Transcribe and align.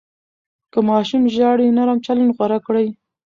که 0.71 0.79
ماشوم 0.87 1.23
ژاړي، 1.35 1.67
نرم 1.77 1.99
چلند 2.05 2.31
غوره 2.37 2.59
کړئ. 2.65 2.87